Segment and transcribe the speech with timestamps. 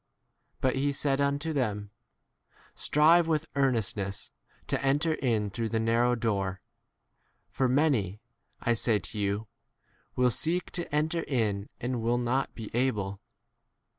[0.61, 1.91] 24 But he said unto them,
[2.73, 4.31] Strive with earnestness
[4.65, 6.61] to enter in through the narrow door, x
[7.55, 8.19] for many,
[8.61, 9.47] I say to you,
[10.15, 13.19] will seek to enter in and 25 will not be able.